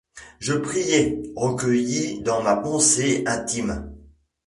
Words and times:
Je 0.39 0.53
priais, 0.55 1.21
recueilli 1.35 2.23
dans 2.23 2.41
ma 2.41 2.55
pensée. 2.57 3.21
intime. 3.27 3.93